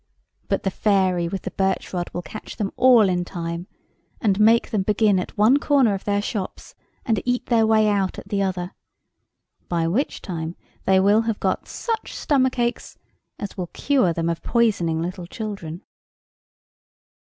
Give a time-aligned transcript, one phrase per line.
[0.47, 3.67] But the Fairy with the birch rod will catch them all in time,
[4.19, 6.73] and make them begin at one corner of their shops,
[7.05, 8.73] and eat their way out at the other:
[9.69, 12.97] by which time they will have got such stomach aches
[13.37, 15.83] as will cure them of poisoning little children.